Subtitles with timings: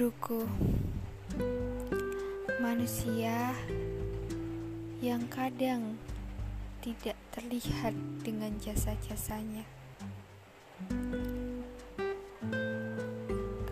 [0.00, 0.48] Guruku,
[2.56, 3.52] manusia
[5.04, 6.00] yang kadang
[6.80, 7.92] tidak terlihat
[8.24, 9.60] dengan jasa-jasanya,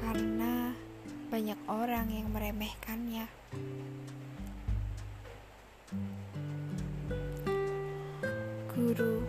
[0.04, 0.76] karena
[1.32, 3.24] banyak orang yang meremehkannya.
[8.76, 9.24] Guru,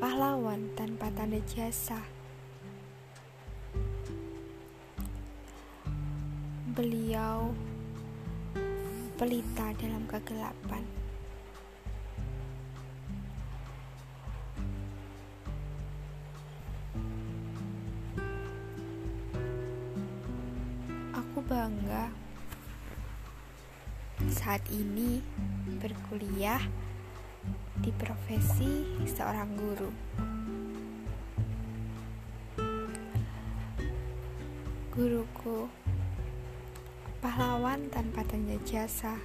[0.00, 2.15] pahlawan tanpa tanda jasa.
[6.76, 7.56] Beliau
[9.16, 10.84] pelita dalam kegelapan.
[21.16, 22.12] Aku bangga
[24.28, 25.24] saat ini
[25.80, 26.60] berkuliah
[27.80, 29.90] di profesi seorang guru.
[34.92, 35.85] Guruku
[37.26, 39.18] pahlawan tanpa tanda jasa.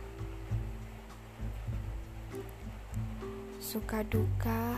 [3.61, 4.73] Suka duka,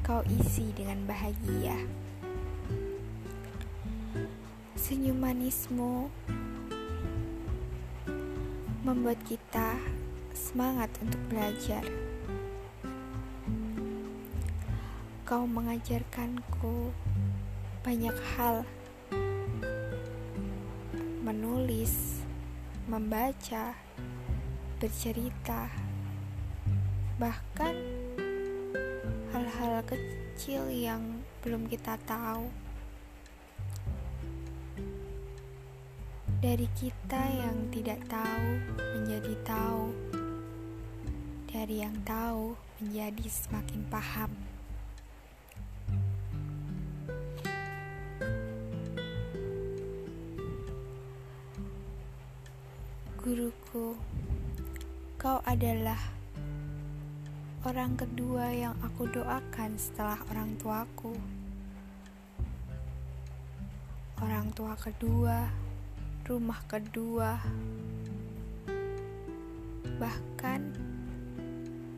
[0.00, 1.76] kau isi dengan bahagia.
[4.72, 6.08] Senyum manismu
[8.80, 9.76] membuat kita
[10.32, 11.84] semangat untuk belajar.
[15.28, 16.88] Kau mengajarkanku
[17.84, 18.64] banyak hal
[21.26, 22.22] menulis,
[22.86, 23.74] membaca,
[24.78, 25.66] bercerita,
[27.18, 27.74] bahkan
[29.34, 31.02] hal-hal kecil yang
[31.42, 32.46] belum kita tahu.
[36.38, 38.46] Dari kita yang tidak tahu
[38.78, 39.90] menjadi tahu,
[41.50, 44.45] dari yang tahu menjadi semakin paham.
[53.26, 53.98] Guruku,
[55.18, 55.98] kau adalah
[57.66, 61.10] orang kedua yang aku doakan setelah orang tuaku.
[64.22, 65.42] Orang tua kedua,
[66.22, 67.42] rumah kedua,
[69.98, 70.70] bahkan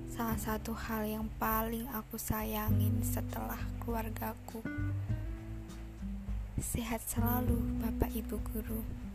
[0.08, 4.64] salah satu hal yang paling aku sayangin setelah keluargaku.
[6.56, 9.07] Sehat selalu, Bapak Ibu Guru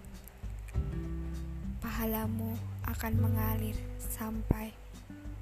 [2.03, 2.51] pahalamu
[2.83, 4.75] akan mengalir sampai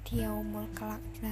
[0.06, 1.31] di yaumul kelak nanti.